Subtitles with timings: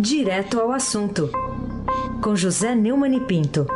[0.00, 1.28] Direto ao assunto,
[2.22, 3.66] com José Neumann e Pinto.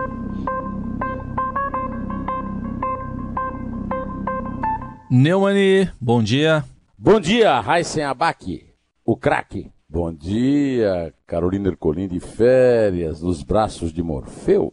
[5.11, 6.65] Neumani, bom dia.
[6.97, 8.65] Bom dia, Raíssen Abac,
[9.05, 9.73] o craque.
[9.89, 14.73] Bom dia, Carolina Ercolim de férias, nos braços de Morfeu.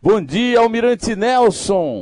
[0.00, 2.00] Bom dia, Almirante Nelson.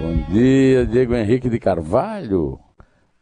[0.00, 2.58] Bom dia, Diego Henrique de Carvalho.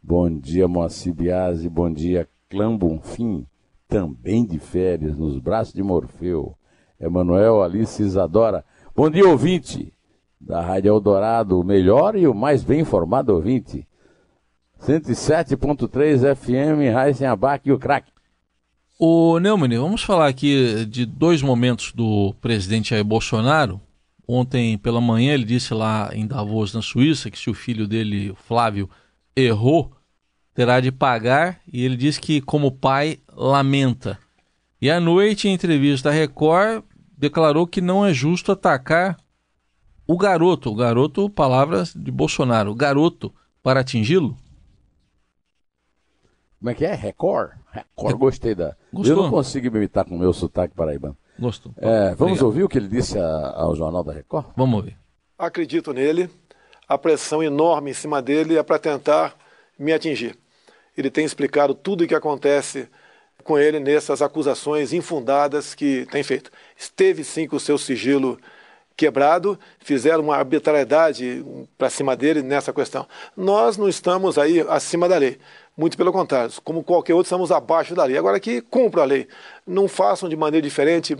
[0.02, 1.68] Bom dia, Moacir Biasi.
[1.68, 3.44] Bom dia, Clã Bonfim,
[3.88, 6.56] também de férias, nos braços de Morfeu.
[6.98, 8.64] Emanuel Alice Isadora.
[8.94, 9.92] Bom dia, ouvinte
[10.40, 13.86] da Rádio Eldorado, o melhor e o mais bem informado ouvinte.
[14.80, 18.12] 107.3 FM, Raíssen Abac e o craque.
[18.98, 23.80] O Neumann, vamos falar aqui de dois momentos do presidente Jair Bolsonaro.
[24.26, 28.34] Ontem pela manhã ele disse lá em Davos, na Suíça, que se o filho dele,
[28.36, 28.88] Flávio,
[29.36, 29.92] errou,
[30.56, 34.18] terá de pagar e ele disse que, como pai, lamenta.
[34.80, 36.82] E à noite, em entrevista à Record,
[37.16, 39.18] declarou que não é justo atacar
[40.06, 44.34] o garoto, o garoto, palavras de Bolsonaro, o garoto, para atingi-lo?
[46.58, 46.94] Como é que é?
[46.94, 47.52] Record?
[47.70, 48.74] Record, gostei da.
[48.90, 49.14] Gostou?
[49.14, 51.16] Eu não consigo me imitar com o meu sotaque paraibano.
[51.38, 51.72] Gostou.
[51.76, 52.42] É, vamos Obrigado.
[52.46, 54.46] ouvir o que ele disse a, ao Jornal da Record?
[54.56, 54.96] Vamos ouvir.
[55.38, 56.30] Acredito nele.
[56.88, 59.36] A pressão enorme em cima dele é para tentar
[59.78, 60.38] me atingir.
[60.96, 62.88] Ele tem explicado tudo o que acontece
[63.44, 66.50] com ele nessas acusações infundadas que tem feito.
[66.76, 68.38] Esteve sim com o seu sigilo
[68.96, 71.44] quebrado, fizeram uma arbitrariedade
[71.76, 73.06] para cima dele nessa questão.
[73.36, 75.38] Nós não estamos aí acima da lei.
[75.76, 78.16] Muito pelo contrário, como qualquer outro, estamos abaixo da lei.
[78.16, 79.28] Agora que cumpra a lei.
[79.66, 81.14] Não façam de maneira diferente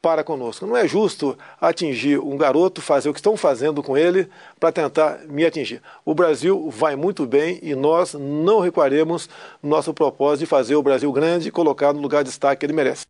[0.00, 0.66] para conosco.
[0.66, 5.20] Não é justo atingir um garoto, fazer o que estão fazendo com ele para tentar
[5.28, 5.82] me atingir.
[6.04, 9.28] O Brasil vai muito bem e nós não recuaremos
[9.62, 12.66] no nosso propósito de fazer o Brasil grande e colocar no lugar de destaque que
[12.66, 13.06] ele merece.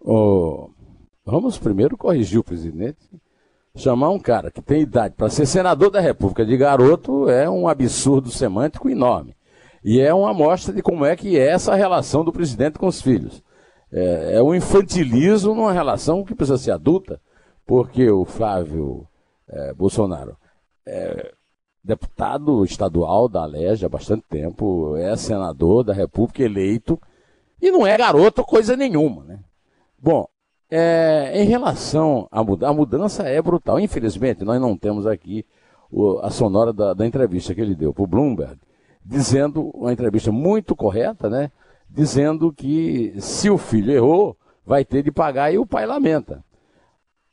[0.00, 0.70] Oh,
[1.24, 3.08] vamos primeiro corrigir o presidente.
[3.74, 7.68] Chamar um cara que tem idade para ser senador da República de garoto é um
[7.68, 9.36] absurdo semântico enorme.
[9.84, 13.02] E é uma amostra de como é que é essa relação do presidente com os
[13.02, 13.42] filhos
[13.92, 17.20] é, é um infantilismo numa relação que precisa ser adulta,
[17.64, 19.06] porque o Flávio
[19.48, 20.36] é, Bolsonaro
[20.86, 21.32] é
[21.82, 27.00] deputado estadual da Alerj há bastante tempo, é senador da República eleito
[27.62, 29.38] e não é garoto coisa nenhuma, né?
[29.98, 30.26] Bom,
[30.70, 33.78] é, em relação à mudança, a mudança é brutal.
[33.78, 35.46] Infelizmente, nós não temos aqui
[35.90, 38.58] o, a sonora da, da entrevista que ele deu para o Bloomberg,
[39.04, 41.50] dizendo uma entrevista muito correta, né?
[41.88, 46.44] Dizendo que se o filho errou, vai ter de pagar e o pai lamenta.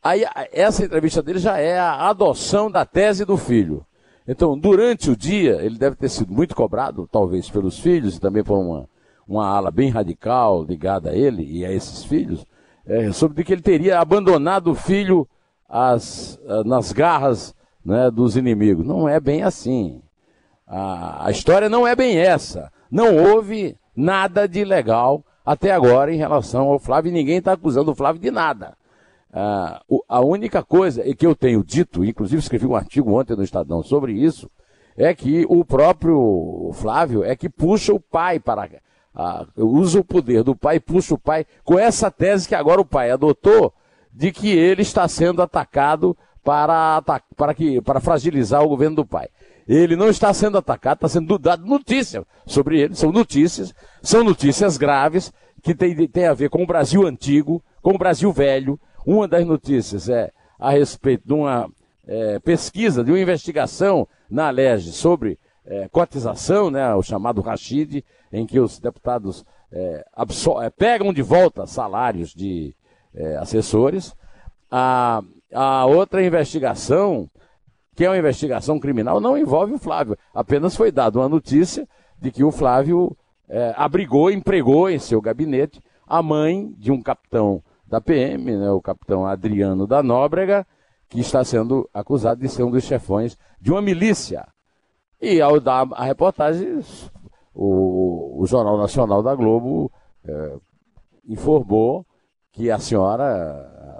[0.01, 3.85] Aí, essa entrevista dele já é a adoção da tese do filho.
[4.27, 8.43] Então, durante o dia, ele deve ter sido muito cobrado, talvez pelos filhos e também
[8.43, 8.89] por uma,
[9.27, 12.45] uma ala bem radical ligada a ele e a esses filhos,
[12.85, 15.27] é, sobre que ele teria abandonado o filho
[15.67, 18.85] as, nas garras né, dos inimigos.
[18.85, 20.01] Não é bem assim.
[20.67, 22.71] A, a história não é bem essa.
[22.91, 27.95] Não houve nada de legal até agora em relação ao Flávio ninguém está acusando o
[27.95, 28.77] Flávio de nada.
[29.31, 33.81] Ah, a única coisa que eu tenho dito, inclusive escrevi um artigo ontem no Estadão
[33.81, 34.49] sobre isso,
[34.95, 38.69] é que o próprio Flávio é que puxa o pai para.
[39.13, 42.85] Ah, usa o poder do pai, puxa o pai, com essa tese que agora o
[42.85, 43.73] pai adotou,
[44.11, 47.01] de que ele está sendo atacado para,
[47.35, 49.27] para, que, para fragilizar o governo do pai.
[49.67, 52.95] Ele não está sendo atacado, está sendo dado notícia sobre ele.
[52.95, 55.31] São notícias, são notícias graves
[55.61, 58.79] que tem, tem a ver com o Brasil antigo, com o Brasil velho.
[59.05, 61.69] Uma das notícias é a respeito de uma
[62.05, 68.45] é, pesquisa, de uma investigação na Alerj sobre é, cotização, né, o chamado Rachid, em
[68.45, 70.05] que os deputados é,
[70.61, 72.75] é pegam de volta salários de
[73.15, 74.15] é, assessores.
[74.69, 75.21] A,
[75.53, 77.29] a outra investigação
[77.95, 80.17] que é uma investigação criminal, não envolve o Flávio.
[80.33, 81.87] Apenas foi dada uma notícia
[82.19, 83.15] de que o Flávio
[83.47, 88.81] é, abrigou, empregou em seu gabinete a mãe de um capitão da PM, né, o
[88.81, 90.65] capitão Adriano da Nóbrega,
[91.07, 94.47] que está sendo acusado de ser um dos chefões de uma milícia.
[95.21, 96.79] E ao dar a reportagem,
[97.53, 99.91] o, o Jornal Nacional da Globo
[100.25, 100.55] é,
[101.27, 102.05] informou
[102.51, 103.25] que a senhora,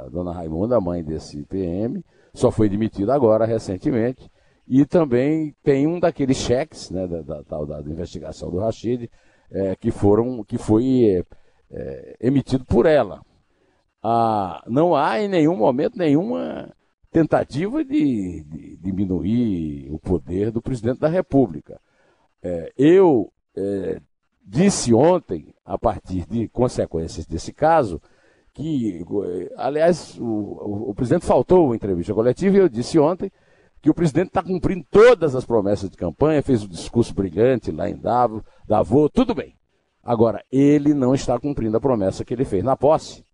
[0.06, 4.30] a dona Raimunda, mãe desse PM, só foi demitido agora, recentemente.
[4.68, 9.10] E também tem um daqueles cheques, né, da, da, da, da investigação do Rachid,
[9.52, 11.26] é, que, foram, que foi é,
[11.72, 13.22] é, emitido por ela.
[14.02, 16.74] Ah, não há em nenhum momento nenhuma
[17.12, 21.80] tentativa de, de diminuir o poder do presidente da República.
[22.42, 24.02] É, eu é,
[24.44, 28.02] disse ontem, a partir de consequências desse caso,
[28.54, 29.04] que,
[29.58, 33.32] aliás, o, o, o presidente faltou a entrevista coletiva e eu disse ontem
[33.82, 37.90] que o presidente está cumprindo todas as promessas de campanha, fez um discurso brilhante lá
[37.90, 39.56] em Davos, Davos, tudo bem.
[40.02, 43.26] Agora, ele não está cumprindo a promessa que ele fez na posse,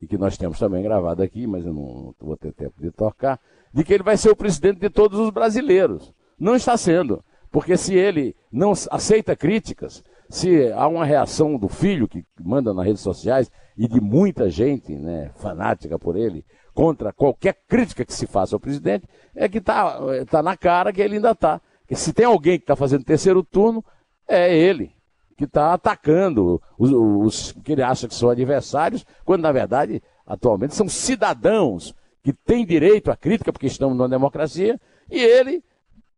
[0.00, 3.40] e que nós temos também gravado aqui, mas eu não vou ter tempo de tocar,
[3.72, 6.12] de que ele vai ser o presidente de todos os brasileiros.
[6.38, 12.08] Não está sendo, porque se ele não aceita críticas, se há uma reação do filho
[12.08, 16.44] que manda nas redes sociais e de muita gente né, fanática por ele
[16.74, 21.00] contra qualquer crítica que se faça ao presidente, é que está tá na cara que
[21.00, 21.60] ele ainda está.
[21.92, 23.82] Se tem alguém que está fazendo terceiro turno,
[24.28, 24.92] é ele,
[25.36, 30.74] que está atacando os, os, que ele acha que são adversários, quando na verdade, atualmente,
[30.74, 34.80] são cidadãos que têm direito à crítica, porque estamos numa democracia,
[35.10, 35.62] e ele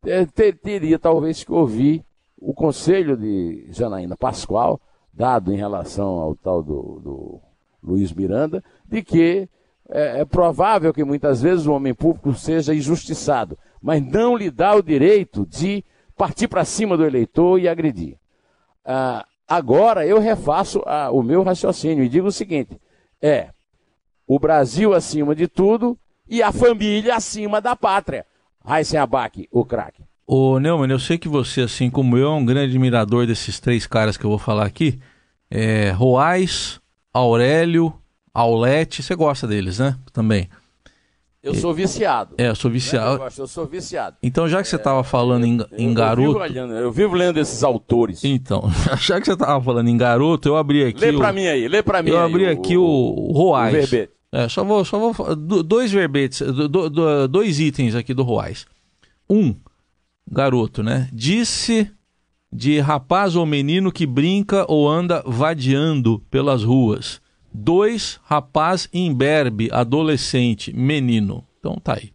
[0.06, 2.04] é, ter, teria talvez que ouvir
[2.40, 4.80] o conselho de Janaína Pascoal,
[5.12, 7.40] dado em relação ao tal do, do
[7.82, 9.48] Luiz Miranda, de que
[9.90, 14.74] é, é, provável que muitas vezes o homem público seja injustiçado, mas não lhe dá
[14.74, 15.84] o direito de
[16.16, 18.16] partir para cima do eleitor e agredir.
[18.84, 22.78] Ah, agora eu refaço ah, o meu raciocínio e digo o seguinte:
[23.20, 23.48] é
[24.26, 25.98] o Brasil acima de tudo
[26.28, 28.26] e a família acima da pátria.
[29.00, 30.07] Abac, o craque.
[30.30, 33.86] Ô Neumann, eu sei que você, assim como eu, é um grande admirador desses três
[33.86, 34.98] caras que eu vou falar aqui.
[35.50, 36.78] É, Roais,
[37.10, 37.94] Aurélio,
[38.34, 39.96] Aulete, você gosta deles, né?
[40.12, 40.46] Também.
[41.42, 42.34] Eu sou viciado.
[42.36, 43.14] É, eu sou viciado.
[43.14, 44.18] Eu, gosto, eu sou viciado.
[44.22, 46.32] Então, já que você estava é, falando em, em eu, garoto.
[46.32, 48.22] Vivo olhando, eu vivo lendo esses autores.
[48.22, 48.70] Então,
[49.00, 51.00] já que você estava falando em garoto, eu abri aqui.
[51.00, 53.32] Lê pra o, mim aí, lê pra mim Eu aí, abri o, aqui o, o
[53.32, 53.72] Roais.
[53.72, 54.12] O verbete.
[54.30, 55.34] É, só vou, só vou.
[55.34, 56.42] Dois verbetes,
[57.30, 58.66] dois itens aqui do Roais.
[59.30, 59.54] Um,
[60.30, 61.08] garoto, né?
[61.12, 61.90] Disse
[62.52, 67.20] de rapaz ou menino que brinca ou anda vadiando pelas ruas.
[67.52, 71.44] Dois, rapaz imberbe, adolescente, menino.
[71.58, 72.12] Então tá aí.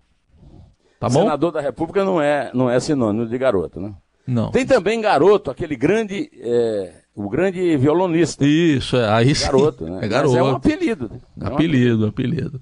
[0.99, 1.23] Tá bom?
[1.23, 3.93] Senador da República não é, não é sinônimo de garoto, né?
[4.25, 4.51] Não.
[4.51, 8.45] Tem também garoto, aquele grande, é, o grande violonista.
[8.45, 9.45] Isso, é, aí sim.
[9.45, 9.99] Garoto, né?
[10.01, 10.33] É garoto.
[10.33, 11.09] Mas é um apelido.
[11.09, 11.19] Né?
[11.41, 12.61] É um apelido, apelido.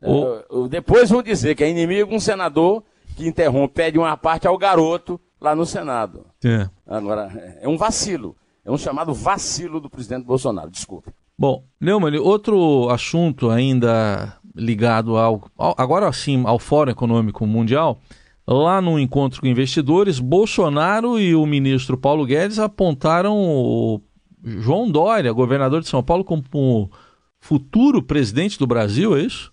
[0.00, 0.68] É, o...
[0.68, 2.84] Depois vão dizer que é inimigo um senador
[3.14, 6.26] que interrompe, pede uma parte ao garoto lá no Senado.
[6.44, 6.68] É.
[6.86, 8.36] Agora, é um vacilo.
[8.64, 10.70] É um chamado vacilo do presidente Bolsonaro.
[10.70, 11.10] Desculpe.
[11.38, 18.00] Bom, Neumann, outro assunto ainda ligado ao, ao agora sim ao Fórum Econômico Mundial,
[18.46, 24.00] lá no encontro com investidores, Bolsonaro e o ministro Paulo Guedes apontaram o
[24.44, 26.90] João Dória, governador de São Paulo, como
[27.40, 29.52] futuro presidente do Brasil, é isso?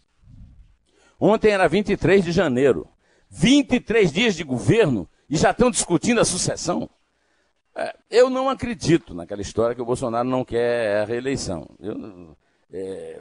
[1.19, 2.88] Ontem era 23 de janeiro.
[3.31, 6.89] 23 dias de governo e já estão discutindo a sucessão.
[7.74, 11.66] É, eu não acredito naquela história que o Bolsonaro não quer a reeleição.
[11.80, 12.36] Eu,
[12.74, 13.19] é,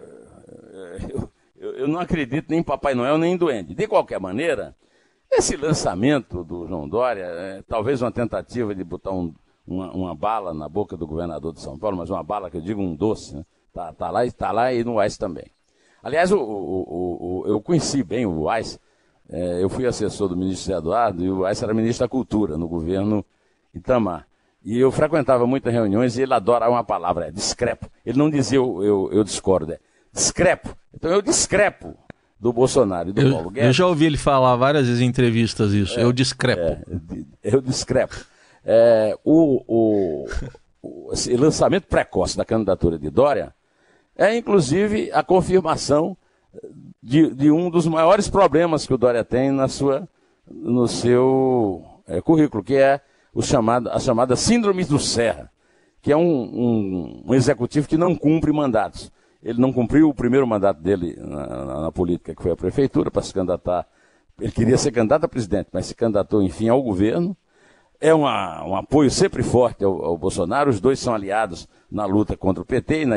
[1.09, 1.31] eu,
[1.75, 3.73] eu, não acredito nem em Papai Noel nem em Duende.
[3.73, 4.75] De qualquer maneira,
[5.31, 9.33] esse lançamento do João Dória, é, talvez uma tentativa de botar um,
[9.65, 12.61] uma, uma, bala na boca do governador de São Paulo, mas uma bala que eu
[12.61, 13.47] digo um doce, né?
[13.73, 15.47] tá, tá, lá, tá lá e no Weiss também.
[16.03, 18.81] Aliás, o, o, o, eu conheci bem o é,
[19.61, 23.25] eu fui assessor do ministro Eduardo e o Weiss era ministro da Cultura no governo
[23.75, 24.27] Itamar.
[24.63, 27.89] E eu frequentava muitas reuniões e ele adora uma palavra, é discrepo.
[28.05, 29.79] Ele não dizia eu, eu, eu discordo, é
[30.13, 30.77] discrepo.
[30.93, 31.97] Então eu discrepo
[32.39, 33.69] do Bolsonaro e do eu, Paulo Guedes.
[33.69, 36.61] Eu já ouvi ele falar várias vezes em entrevistas isso, é, eu discrepo.
[36.61, 36.83] É,
[37.43, 38.17] eu discrepo.
[38.65, 40.27] É, o, o,
[40.83, 43.55] o lançamento precoce da candidatura de Dória
[44.17, 46.17] é inclusive a confirmação
[47.03, 50.09] de, de, um dos maiores problemas que o Dória tem na sua,
[50.47, 53.01] no seu é, currículo, que é
[53.33, 55.51] o chamado, a chamada Síndrome do Serra,
[56.03, 59.11] que é um, um, um, executivo que não cumpre mandatos.
[59.43, 63.11] Ele não cumpriu o primeiro mandato dele na, na, na política, que foi a prefeitura,
[63.11, 63.87] para se candidatar.
[64.39, 67.37] Ele queria ser candidato a presidente, mas se candidatou, enfim, ao governo.
[67.99, 70.71] É uma, um apoio sempre forte ao, ao Bolsonaro.
[70.71, 73.17] Os dois são aliados na luta contra o PT e na,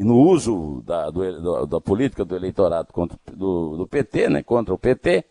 [0.00, 4.72] e no uso da, do, da política do eleitorado contra, do, do, PT, né, contra
[4.72, 5.26] o PT.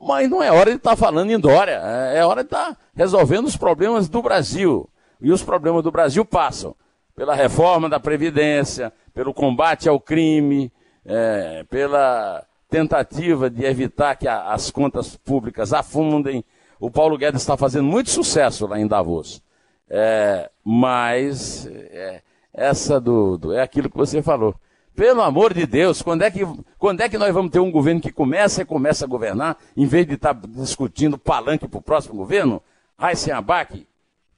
[0.00, 2.66] Mas não é hora de estar tá falando em Dória, é, é hora de estar
[2.66, 4.88] tá resolvendo os problemas do Brasil.
[5.20, 6.72] E os problemas do Brasil passam
[7.16, 10.72] pela reforma da Previdência, pelo combate ao crime,
[11.04, 16.44] é, pela tentativa de evitar que a, as contas públicas afundem.
[16.78, 19.42] O Paulo Guedes está fazendo muito sucesso lá em Davos.
[19.90, 22.22] É, mas é,
[22.58, 24.54] essa do, do, é aquilo que você falou.
[24.94, 26.40] Pelo amor de Deus, quando é que,
[26.76, 29.86] quando é que nós vamos ter um governo que começa e começa a governar, em
[29.86, 32.60] vez de estar tá discutindo palanque para o próximo governo?
[32.98, 33.86] Raíssen Abac,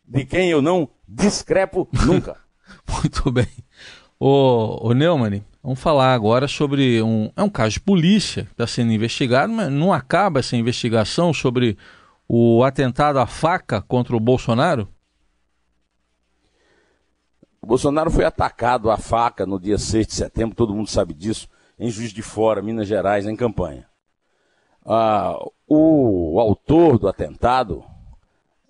[0.07, 2.37] de quem eu não Discrepo nunca.
[2.89, 3.49] Muito bem.
[4.19, 7.33] Ô, ô Neumann, vamos falar agora sobre um.
[7.37, 11.77] É um caso de polícia que está sendo investigado, mas não acaba essa investigação sobre
[12.29, 14.89] o atentado à faca contra o Bolsonaro?
[17.71, 21.47] Bolsonaro foi atacado à faca no dia 6 de setembro, todo mundo sabe disso,
[21.79, 23.87] em Juiz de Fora, Minas Gerais, em campanha.
[24.85, 27.85] Ah, o, o autor do atentado,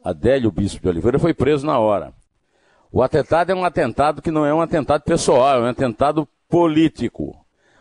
[0.05, 2.13] Adélio Bispo de Oliveira, foi preso na hora.
[2.93, 7.35] O atentado é um atentado que não é um atentado pessoal, é um atentado político.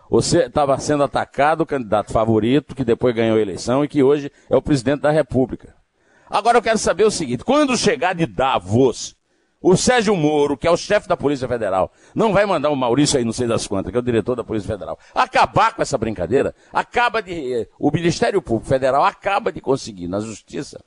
[0.10, 4.32] Você estava sendo atacado o candidato favorito, que depois ganhou a eleição e que hoje
[4.50, 5.76] é o presidente da República.
[6.30, 9.19] Agora eu quero saber o seguinte: quando chegar de Davos,
[9.62, 13.18] o Sérgio Moro, que é o chefe da Polícia Federal, não vai mandar o Maurício
[13.18, 15.98] aí, não sei das quantas, que é o diretor da Polícia Federal, acabar com essa
[15.98, 17.54] brincadeira, acaba de.
[17.54, 20.84] Eh, o Ministério Público Federal acaba de conseguir na Justiça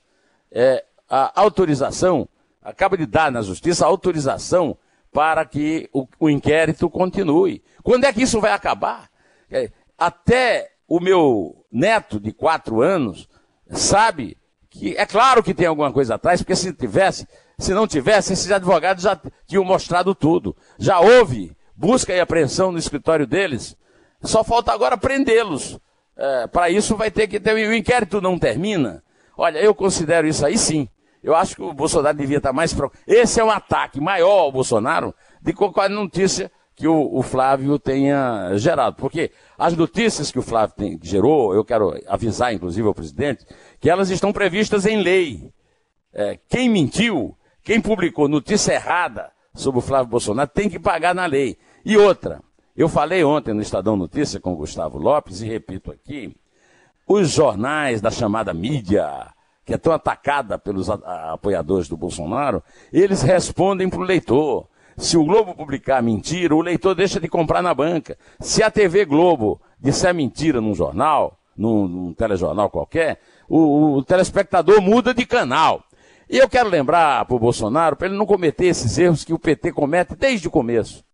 [0.51, 2.29] é, a autorização,
[2.63, 4.77] acaba de dar na Justiça a autorização
[5.13, 7.63] para que o, o inquérito continue.
[7.83, 9.11] Quando é que isso vai acabar?
[9.51, 13.29] É, até o meu neto de quatro anos
[13.71, 14.39] sabe
[14.71, 17.29] que é claro que tem alguma coisa atrás, porque se tivesse,
[17.59, 20.57] se não tivesse, esses advogados já tinham mostrado tudo.
[20.79, 23.77] Já houve busca e apreensão no escritório deles.
[24.23, 25.79] Só falta agora prendê-los.
[26.17, 27.55] É, Para isso vai ter que ter.
[27.55, 29.03] O inquérito não termina.
[29.37, 30.89] Olha, eu considero isso aí sim.
[31.23, 32.73] Eu acho que o Bolsonaro devia estar mais.
[32.73, 32.93] Pro...
[33.07, 38.57] Esse é um ataque maior ao Bolsonaro de qualquer notícia que o, o, Flávio tenha
[38.57, 38.97] gerado.
[38.97, 43.47] Porque as notícias que o Flávio tem, gerou, eu quero avisar, inclusive, ao presidente,
[43.81, 45.53] que elas estão previstas em lei.
[46.13, 51.27] É, quem mentiu, quem publicou notícia errada sobre o Flávio Bolsonaro tem que pagar na
[51.27, 51.59] lei.
[51.85, 52.41] E outra,
[52.77, 56.35] eu falei ontem no Estadão Notícia com o Gustavo Lopes e repito aqui,
[57.07, 59.29] os jornais da chamada mídia,
[59.65, 64.69] que é tão atacada pelos apoiadores do Bolsonaro, eles respondem para o leitor.
[64.97, 68.17] Se o Globo publicar mentira, o leitor deixa de comprar na banca.
[68.41, 74.81] Se a TV Globo disser mentira num jornal, num, num telejornal qualquer, o, o, telespectador
[74.81, 75.85] muda de canal.
[76.33, 79.39] E eu quero lembrar para o Bolsonaro, para ele não cometer esses erros que o
[79.39, 81.05] PT comete desde o começo.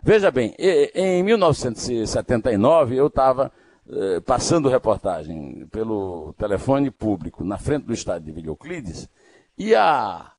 [0.00, 3.50] Veja bem, em 1979 eu estava
[3.90, 9.08] eh, passando reportagem pelo telefone público na frente do estádio de Vila Euclides
[9.58, 10.30] e a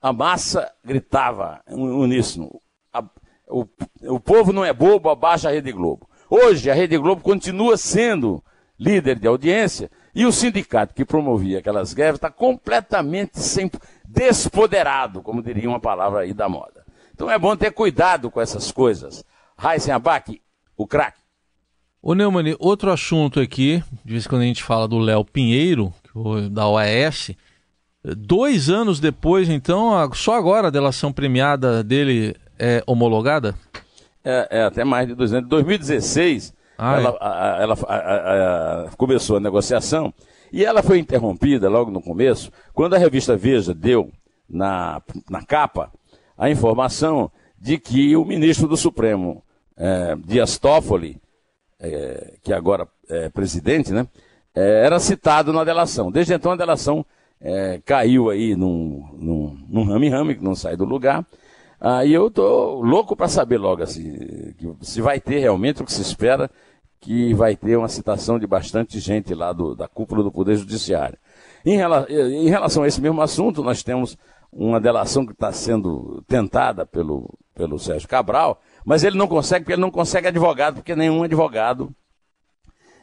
[0.00, 2.58] a massa gritava uníssono.
[2.90, 3.04] A,
[3.46, 3.66] o,
[4.04, 6.08] o povo não é bobo, abaixa a Rede Globo.
[6.30, 8.42] Hoje, a Rede Globo continua sendo
[8.78, 13.70] líder de audiência e o sindicato que promovia aquelas greves está completamente sem,
[14.04, 16.84] despoderado, como diria uma palavra aí da moda.
[17.14, 19.24] Então é bom ter cuidado com essas coisas.
[19.56, 20.40] Raíssen Abac,
[20.76, 21.20] o craque.
[22.02, 25.92] Ô Neumann, outro assunto aqui, de vez em quando a gente fala do Léo Pinheiro,
[26.50, 27.34] da OAS,
[28.14, 33.56] Dois anos depois, então, só agora a delação premiada dele é homologada?
[34.24, 35.46] É, é até mais de dois anos.
[35.46, 40.12] Em 2016, ela, a, ela a, a, começou a negociação
[40.52, 44.10] e ela foi interrompida logo no começo, quando a revista Veja deu
[44.48, 45.90] na, na capa
[46.36, 49.42] a informação de que o ministro do Supremo,
[49.76, 51.20] é, Dias Toffoli,
[51.80, 54.06] é, que agora é presidente, né,
[54.54, 56.10] é, era citado na delação.
[56.10, 57.04] Desde então a delação
[57.40, 61.24] é, caiu aí num, num, num rame-rame que não sai do lugar.
[61.80, 66.00] Aí eu tô louco para saber logo assim, se vai ter realmente o que se
[66.00, 66.50] espera,
[67.00, 71.18] que vai ter uma citação de bastante gente lá do, da cúpula do Poder Judiciário.
[71.64, 74.16] Em, rela, em relação a esse mesmo assunto, nós temos
[74.50, 79.74] uma delação que está sendo tentada pelo, pelo Sérgio Cabral, mas ele não consegue, porque
[79.74, 81.94] ele não consegue advogado, porque nenhum advogado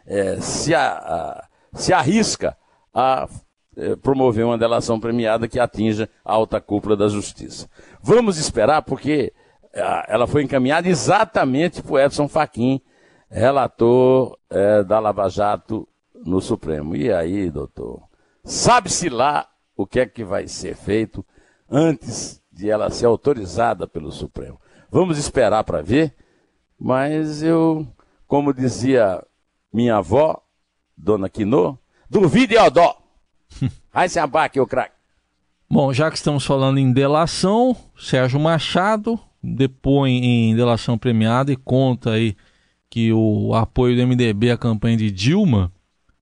[0.05, 2.57] é, se, a, a, se arrisca
[2.93, 3.27] a
[3.75, 7.67] eh, promover uma delação premiada que atinja a alta cúpula da justiça.
[8.05, 9.31] Vamos esperar, porque
[9.73, 12.81] eh, ela foi encaminhada exatamente para o Edson Fachin,
[13.29, 16.97] relator é, da Lava Jato no Supremo.
[16.97, 18.03] E aí, doutor,
[18.43, 21.25] sabe-se lá o que é que vai ser feito
[21.69, 24.59] antes de ela ser autorizada pelo Supremo.
[24.91, 26.13] Vamos esperar para ver,
[26.77, 27.87] mas eu,
[28.27, 29.25] como dizia
[29.71, 30.43] minha avó,
[30.95, 31.77] dona Quinô,
[32.09, 33.01] duvide ó dó.
[33.93, 35.02] Aí se abaque, o craque.
[35.73, 42.11] Bom, já que estamos falando em delação, Sérgio Machado depõe em delação premiada e conta
[42.11, 42.37] aí
[42.91, 45.73] que o apoio do MDB à campanha de Dilma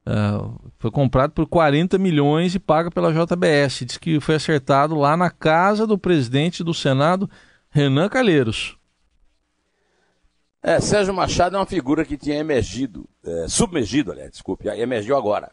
[0.08, 3.84] uh, foi comprado por 40 milhões e paga pela JBS.
[3.86, 7.30] Diz que foi acertado lá na casa do presidente do Senado,
[7.70, 8.78] Renan Calheiros.
[10.64, 15.52] É, Sérgio Machado é uma figura que tinha emergido, é, submergido, aliás, desculpe, emergiu agora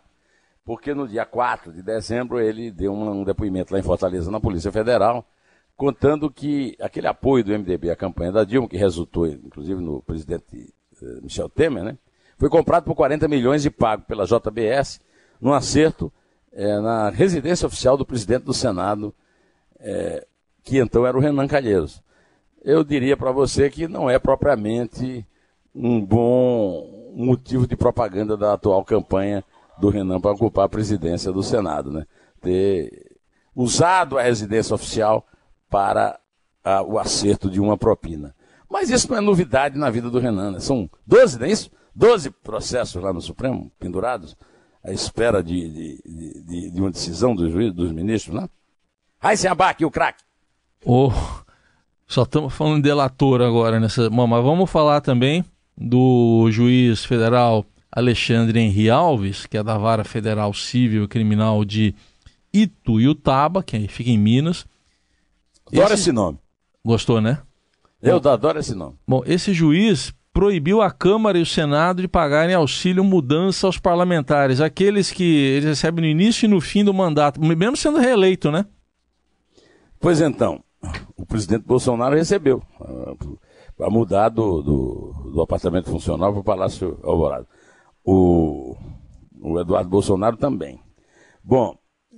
[0.69, 4.71] porque no dia 4 de dezembro ele deu um, depoimento lá em Fortaleza, na Polícia
[4.71, 5.27] Federal,
[5.75, 10.75] contando que aquele apoio do MDB à campanha da Dilma, que resultou inclusive no presidente
[11.03, 11.97] eh, Michel Temer, né,
[12.37, 15.01] foi comprado por 40 milhões e pago pela JBS
[15.41, 16.13] num acerto
[16.53, 19.15] é, na residência oficial do presidente do Senado,
[19.81, 20.27] é,
[20.63, 22.03] que então era o Renan Calheiros.
[22.63, 25.27] Eu diria para você que não é propriamente
[25.75, 29.43] um bom motivo de propaganda da atual campanha
[29.81, 32.07] do Renan para ocupar a presidência do Senado, né?
[32.41, 33.17] Ter
[33.55, 35.27] usado a residência oficial
[35.69, 36.19] para
[36.65, 38.35] a, o acerto de uma propina.
[38.71, 40.61] Mas isso não é novidade na vida do Renan, né?
[40.61, 41.71] São 12, não é isso?
[41.95, 44.37] 12 processos lá no Supremo, pendurados,
[44.85, 48.49] à espera de, de, de, de uma decisão dos juízes, dos ministros, né?
[49.51, 50.23] Abaque o craque.
[50.85, 51.11] Oh,
[52.07, 54.09] só estamos falando de delator agora nessa.
[54.11, 55.45] Mas vamos falar também
[55.77, 61.95] do juiz federal Alexandre Henri Alves, que é da Vara Federal Civil e Criminal de
[62.52, 64.66] Ituiutaba, que fica em Minas.
[65.66, 66.38] Adoro esse, esse nome.
[66.85, 67.42] Gostou, né?
[68.00, 68.97] Eu Bom, adoro esse nome.
[69.07, 74.61] Bom, esse juiz proibiu a Câmara e o Senado de pagarem auxílio mudança aos parlamentares,
[74.61, 78.64] aqueles que eles recebem no início e no fim do mandato, mesmo sendo reeleito, né?
[79.99, 80.62] Pois então,
[81.16, 82.62] o presidente Bolsonaro recebeu
[83.76, 87.47] para mudar do, do, do, apartamento funcional para o Palácio Alvorada.
[88.11, 88.75] O,
[89.38, 90.81] o Eduardo Bolsonaro também.
[91.45, 91.77] Bom,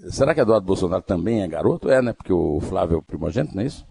[0.09, 1.91] será que Eduardo Bolsonaro também é garoto?
[1.91, 2.13] É, né?
[2.13, 3.85] Porque o Flávio é o primogênito, não é isso?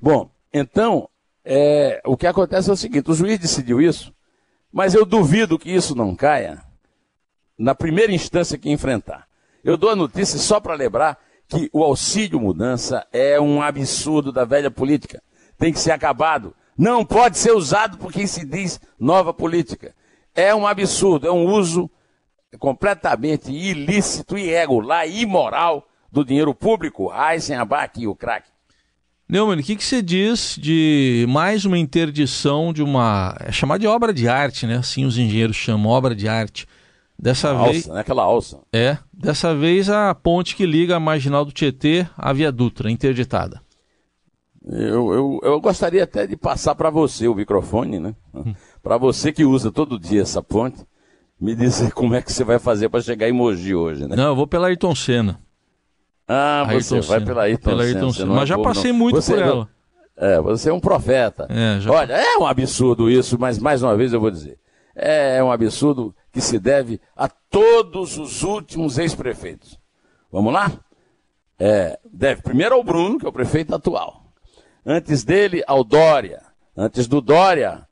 [0.00, 1.06] Bom, então,
[1.44, 4.14] é, o que acontece é o seguinte: o juiz decidiu isso,
[4.72, 6.62] mas eu duvido que isso não caia
[7.58, 9.28] na primeira instância que enfrentar.
[9.62, 14.46] Eu dou a notícia só para lembrar que o auxílio mudança é um absurdo da
[14.46, 15.22] velha política.
[15.58, 16.54] Tem que ser acabado.
[16.78, 19.94] Não pode ser usado por quem se diz nova política.
[20.36, 21.90] É um absurdo, é um uso
[22.58, 27.10] completamente ilícito, irregular, imoral do dinheiro público.
[27.12, 28.50] Eisenbach e o craque.
[29.28, 33.36] Neumann, o que, que você diz de mais uma interdição de uma.
[33.40, 34.76] É chamada de obra de arte, né?
[34.76, 36.66] Assim os engenheiros chamam, obra de arte.
[37.18, 37.76] Dessa vez.
[37.76, 38.00] Alça, né?
[38.00, 38.60] Aquela alça.
[38.72, 38.98] É.
[39.12, 43.60] Dessa vez a ponte que liga a marginal do Tietê à Via Dutra, interditada.
[44.68, 48.14] Eu, eu, eu gostaria até de passar para você o microfone, né?
[48.34, 48.52] Hum.
[48.86, 50.86] Para você que usa todo dia essa ponte,
[51.40, 54.14] me dizer como é que você vai fazer para chegar em Mogi hoje, né?
[54.14, 55.40] Não, eu vou pela Ayrton Senna.
[56.28, 58.32] Ah, você vai pela Ayrton, pela Ayrton Senna.
[58.32, 58.98] Mas é já passei não.
[59.00, 59.68] muito você por ela.
[60.16, 61.48] É, você é um profeta.
[61.50, 61.90] É, já...
[61.90, 64.56] Olha, é um absurdo isso, mas mais uma vez eu vou dizer.
[64.94, 69.76] É um absurdo que se deve a todos os últimos ex-prefeitos.
[70.30, 70.70] Vamos lá?
[71.58, 74.32] É, deve primeiro ao Bruno, que é o prefeito atual.
[74.86, 76.40] Antes dele, ao Dória.
[76.76, 77.85] Antes do Dória,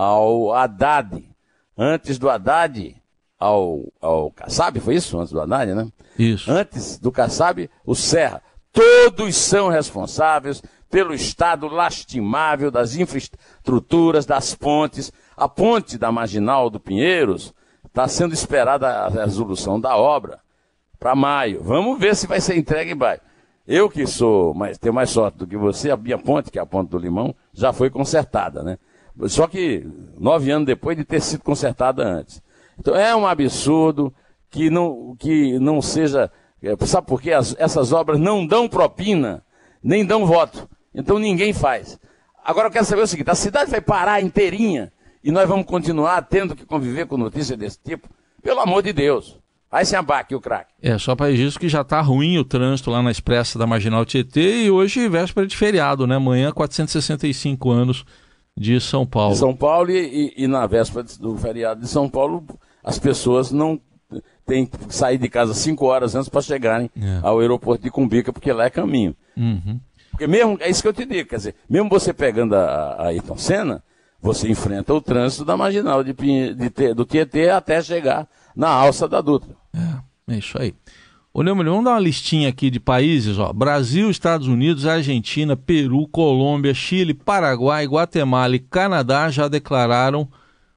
[0.00, 1.22] ao Haddad.
[1.76, 2.96] Antes do Haddad,
[3.38, 5.18] ao, ao Kassab, foi isso?
[5.18, 5.88] Antes do Haddad, né?
[6.18, 6.50] Isso.
[6.50, 8.42] Antes do Kassab, o Serra.
[8.72, 15.12] Todos são responsáveis pelo estado lastimável das infraestruturas, das pontes.
[15.36, 17.52] A ponte da Marginal do Pinheiros
[17.86, 20.40] está sendo esperada a resolução da obra
[20.98, 21.62] para maio.
[21.62, 23.20] Vamos ver se vai ser entregue em maio.
[23.66, 26.62] Eu que sou, mas tenho mais sorte do que você, a minha ponte, que é
[26.62, 28.78] a ponte do Limão, já foi consertada, né?
[29.28, 29.86] Só que
[30.18, 32.42] nove anos depois de ter sido consertada antes.
[32.78, 34.12] Então é um absurdo
[34.50, 36.30] que não, que não seja.
[36.62, 37.32] É, sabe por quê?
[37.32, 39.42] As, essas obras não dão propina,
[39.82, 40.68] nem dão voto.
[40.94, 41.98] Então ninguém faz.
[42.44, 44.92] Agora eu quero saber o seguinte: a cidade vai parar inteirinha
[45.22, 48.08] e nós vamos continuar tendo que conviver com notícias desse tipo?
[48.42, 49.38] Pelo amor de Deus.
[49.70, 50.72] Aí se abaque o craque.
[50.82, 54.04] É, só para registro que já está ruim o trânsito lá na Expressa da Marginal
[54.04, 56.16] Tietê e hoje véspera de feriado, né?
[56.16, 58.04] Amanhã 465 anos
[58.56, 59.32] de São Paulo.
[59.32, 62.44] De São Paulo e, e, e na véspera do feriado de São Paulo,
[62.82, 63.80] as pessoas não
[64.44, 67.20] têm que sair de casa cinco horas antes para chegarem é.
[67.22, 69.14] ao aeroporto de Cumbica, porque lá é caminho.
[69.36, 69.80] Uhum.
[70.10, 73.06] Porque mesmo, é isso que eu te digo, quer dizer, mesmo você pegando a, a
[73.06, 73.82] Ayrton Senna,
[74.20, 79.20] você enfrenta o trânsito da marginal de, de, do Tietê até chegar na alça da
[79.20, 79.56] Dutra.
[79.74, 80.74] É, é isso aí.
[81.32, 83.52] Ô Neumann, vamos dar uma listinha aqui de países, ó.
[83.52, 90.28] Brasil, Estados Unidos, Argentina, Peru, Colômbia, Chile, Paraguai, Guatemala e Canadá já declararam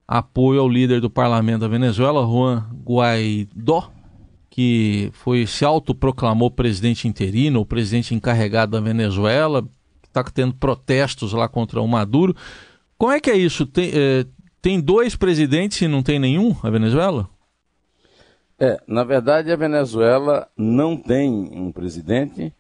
[0.08, 3.92] apoio ao líder do parlamento da Venezuela, Juan Guaidó,
[4.48, 9.68] que foi se autoproclamou presidente interino, o presidente encarregado da Venezuela,
[10.04, 12.36] está tendo protestos lá contra o Maduro.
[12.96, 13.66] Como é que é isso?
[13.66, 14.24] Tem, é,
[14.62, 17.28] tem dois presidentes e não tem nenhum a Venezuela?
[18.64, 22.56] É, na verdade a Venezuela não tem um presidente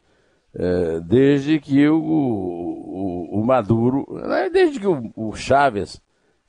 [0.53, 4.05] é, desde que o, o, o, Maduro,
[4.51, 6.01] desde que o, o Chávez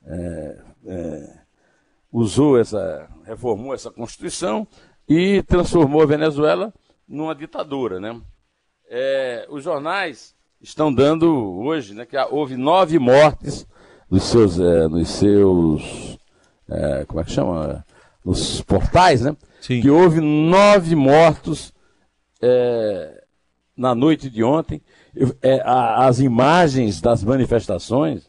[0.04, 1.38] é, é,
[2.10, 4.66] usou essa, reformou essa Constituição
[5.08, 6.74] e transformou a Venezuela
[7.06, 8.20] numa ditadura, né?
[8.90, 13.64] É, os jornais estão dando hoje, né, que houve nove mortes
[14.10, 16.18] nos seus, é, nos seus,
[16.68, 17.84] é, como é que chama,
[18.24, 19.36] nos portais, né?
[19.60, 19.80] Sim.
[19.80, 21.72] Que houve nove mortos
[22.40, 23.22] é,
[23.76, 24.80] na noite de ontem.
[25.42, 28.28] É, a, as imagens das manifestações,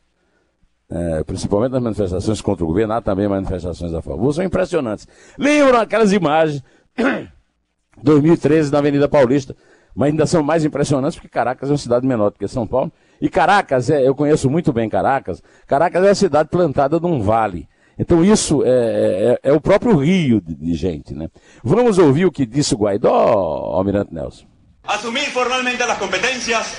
[0.89, 5.07] é, principalmente das manifestações contra o governo, há também manifestações a favor, são impressionantes.
[5.37, 6.63] Lembram aquelas imagens
[8.03, 9.55] 2013 na Avenida Paulista,
[9.95, 12.91] mas ainda são mais impressionantes porque Caracas é uma cidade menor do que São Paulo.
[13.21, 17.67] E Caracas, é, eu conheço muito bem Caracas, Caracas é uma cidade plantada num vale.
[17.97, 21.29] Então isso é, é, é o próprio rio de, de, gente, né?
[21.63, 24.45] Vamos ouvir o que disse o Guaidó, Almirante Nelson.
[24.83, 26.75] Assumir formalmente as competências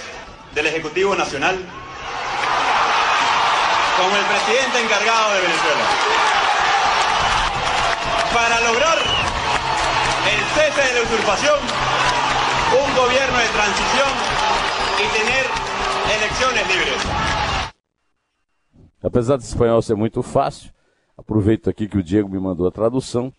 [0.52, 1.54] do Executivo Nacional
[3.96, 5.84] como o presidente encargado de Venezuela
[8.32, 11.58] para lograr o cese de la usurpación,
[12.84, 14.08] un gobierno de transición
[15.00, 15.46] y tener
[16.16, 17.02] elecciones libres.
[19.02, 20.75] Apesar de espanhol ser muito fácil,
[21.16, 23.32] aproveito aqui que o Diego me mandou a tradução,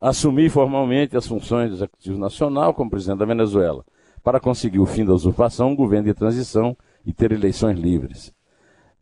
[0.00, 3.84] assumi formalmente as funções do Executivo Nacional como presidente da Venezuela,
[4.22, 8.32] para conseguir o fim da usurpação, um governo de transição e ter eleições livres.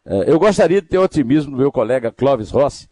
[0.05, 2.89] É, eu gostaria de ter o otimismo do meu colega Clóvis Rossi,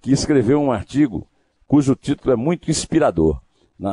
[0.00, 1.26] que escreveu um artigo
[1.66, 3.40] cujo título é muito inspirador.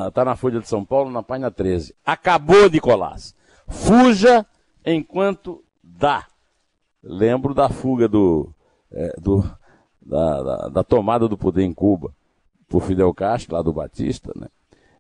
[0.08, 1.96] Está na, na Folha de São Paulo, na página 13.
[2.06, 3.36] Acabou, Nicolás.
[3.68, 4.46] Fuja
[4.86, 6.26] enquanto dá.
[7.02, 8.54] Lembro da fuga do,
[8.92, 9.44] é, do
[10.08, 12.14] da, da, da, tomada do poder em Cuba
[12.68, 14.48] por Fidel Castro, lá do Batista, né?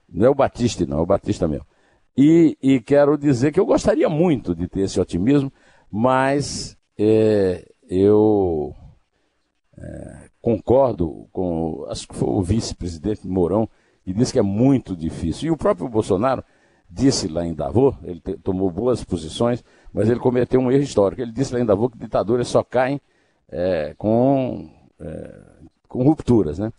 [0.09, 1.65] Não é o Batista, não, é o Batista mesmo.
[2.15, 5.51] E, e quero dizer que eu gostaria muito de ter esse otimismo,
[5.91, 8.73] mas é, eu
[9.77, 13.69] é, concordo com, acho que foi o vice-presidente Mourão,
[14.03, 15.47] que disse que é muito difícil.
[15.47, 16.43] E o próprio Bolsonaro
[16.89, 21.21] disse lá em Davos, ele te, tomou boas posições, mas ele cometeu um erro histórico.
[21.21, 22.99] Ele disse lá em Davos que ditadores só caem
[23.49, 25.39] é, com, é,
[25.87, 26.71] com rupturas, né?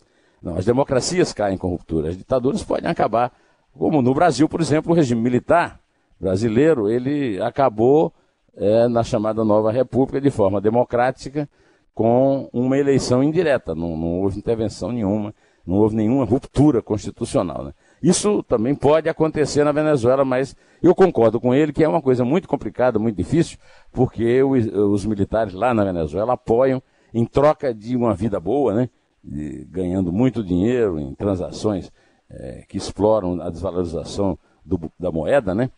[0.42, 3.33] Não, as democracias caem com rupturas, as ditaduras podem acabar,
[3.72, 5.81] como no Brasil, por exemplo, o regime militar
[6.20, 8.12] brasileiro, ele acabou
[8.57, 11.48] é, na chamada Nova República de forma democrática,
[11.94, 15.35] com uma eleição indireta, não, não houve intervenção nenhuma
[15.68, 17.62] não houve nenhuma ruptura constitucional.
[17.62, 17.74] Né?
[18.02, 22.24] Isso também pode acontecer na Venezuela, mas eu concordo com ele que é uma coisa
[22.24, 23.59] muito complicada, muito difícil,
[23.92, 26.83] porque os, militares lá na Venezuela apoiam,
[27.18, 28.88] em troca de uma vida boa, né?
[29.22, 31.90] De, ganhando muito dinheiro em transações
[32.31, 35.68] é, que exploram a desvalorização do, da moeda, né?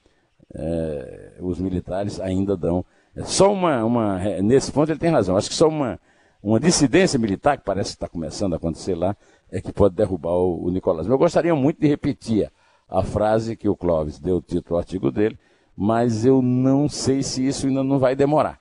[0.52, 2.84] É, os militares ainda dão.
[3.16, 4.18] É só uma, uma.
[4.42, 5.36] Nesse ponto ele tem razão.
[5.36, 5.98] Acho que só uma,
[6.42, 9.16] uma dissidência militar, que parece que está começando a acontecer lá,
[9.50, 11.06] é que pode derrubar o, o Nicolás.
[11.06, 12.52] Eu gostaria muito de repetir
[12.86, 15.38] a frase que o Clóvis deu título ao artigo dele,
[15.74, 18.59] mas eu não sei se isso ainda não vai demorar.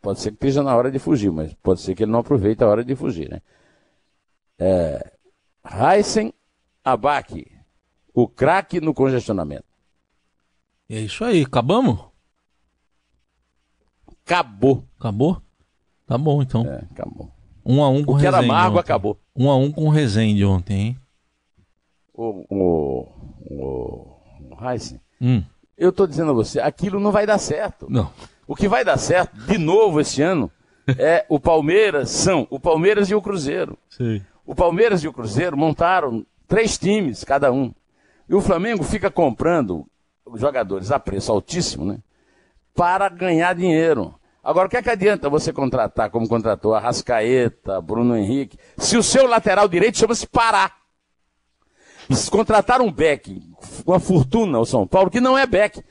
[0.00, 2.62] Pode ser que esteja na hora de fugir, mas pode ser que ele não aproveite
[2.62, 3.40] a hora de fugir, né?
[4.58, 5.12] É,
[5.64, 6.32] Heisen
[6.84, 7.46] Abac,
[8.14, 9.64] o craque no congestionamento.
[10.88, 11.98] É isso aí, acabamos?
[14.24, 14.84] Acabou.
[14.98, 15.42] Acabou?
[16.06, 16.66] Tá bom, então.
[16.66, 17.30] É, acabou.
[17.64, 18.80] Um a um com o que era Rezende amargo ontem.
[18.80, 19.18] acabou.
[19.36, 20.98] Um a um com o Rezende ontem, hein?
[22.14, 23.08] O, o,
[23.50, 25.42] o, o Heisen, Hum,
[25.76, 27.86] eu estou dizendo a você, aquilo não vai dar certo.
[27.90, 28.10] não.
[28.48, 30.50] O que vai dar certo, de novo esse ano,
[30.98, 33.76] é o Palmeiras, são o Palmeiras e o Cruzeiro.
[33.90, 34.22] Sei.
[34.46, 37.74] O Palmeiras e o Cruzeiro montaram três times, cada um.
[38.26, 39.86] E o Flamengo fica comprando
[40.34, 41.98] jogadores a preço altíssimo, né?
[42.74, 44.14] Para ganhar dinheiro.
[44.42, 48.96] Agora, o que, é que adianta você contratar, como contratou a Rascaeta, Bruno Henrique, se
[48.96, 50.72] o seu lateral direito chama-se Pará?
[52.10, 53.42] Se contratar um Beck,
[53.84, 55.84] uma fortuna ao São Paulo, que não é Beck.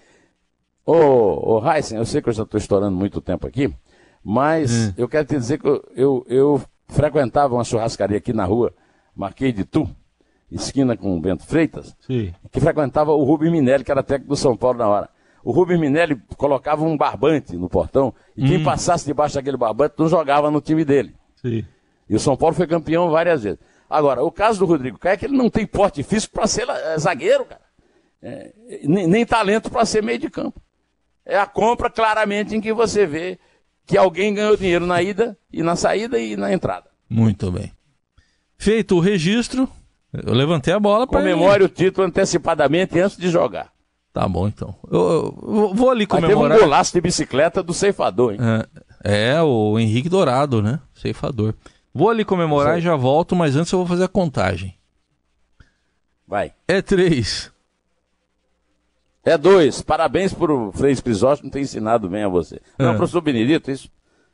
[0.87, 3.69] Ô, ô Heisen, eu sei que eu já estou estourando muito tempo aqui,
[4.23, 8.73] mas eu quero te dizer que eu, eu, eu frequentava uma churrascaria aqui na rua,
[9.13, 9.85] Marquês de Tu,
[10.49, 12.33] esquina com o Bento Freitas, Sim.
[12.49, 15.09] que frequentava o Rubem Minelli, que era técnico do São Paulo na hora.
[15.43, 20.07] O Rubem Minelli colocava um barbante no portão, e quem passasse debaixo daquele barbante não
[20.07, 21.13] jogava no time dele.
[21.35, 21.65] Sim.
[22.09, 23.59] E o São Paulo foi campeão várias vezes.
[23.89, 26.69] Agora, o caso do Rodrigo Caio é que ele não tem porte físico para ser
[26.69, 27.61] é, zagueiro, cara.
[28.21, 28.53] É,
[28.85, 30.61] nem, nem talento para ser meio de campo.
[31.29, 33.37] É a compra claramente em que você vê
[33.85, 36.89] que alguém ganhou dinheiro na ida e na saída e na entrada.
[37.09, 37.71] Muito bem.
[38.57, 39.67] Feito o registro,
[40.13, 43.71] eu levantei a bola para Comemore o título antecipadamente antes de jogar.
[44.13, 44.73] Tá bom, então.
[44.89, 46.59] Eu, eu- vou ali Mas teve um comemorar.
[46.59, 48.39] golaço de bicicleta do ceifador, hein?
[49.03, 50.79] É, é, o Henrique Dourado, né?
[50.95, 51.53] Ceifador.
[51.93, 54.75] Vou ali comemorar Isso e já volto, mas antes eu vou fazer a contagem.
[56.27, 56.53] Vai.
[56.67, 57.51] É três.
[59.27, 59.81] É dois.
[59.81, 62.61] Parabéns por o Frei Crisóstomo ter ensinado bem a você.
[62.79, 62.95] Não, É.
[62.97, 63.89] professor Benedito, isso?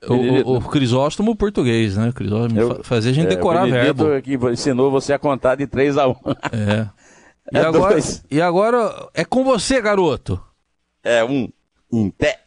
[0.06, 2.12] O, Benedito, o, o Crisóstomo português, né?
[2.14, 4.22] Crisóstomo Eu- fa- fazia a gente é, decorar o Benedito verbo.
[4.22, 6.12] que ensinou você a contar de 3 a 1.
[6.52, 6.90] É.
[7.52, 8.24] E, É agora, dois.
[8.32, 10.40] e agora é com você, garoto.
[11.04, 11.50] É um
[11.92, 12.40] em pé.